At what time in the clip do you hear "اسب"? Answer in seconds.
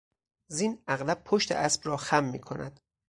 1.51-1.81